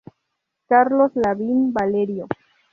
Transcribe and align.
Carlos 0.67 1.11
Lavín 1.13 1.71
Valerio. 1.71 2.25